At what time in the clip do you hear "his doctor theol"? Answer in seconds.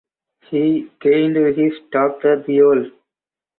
1.35-2.89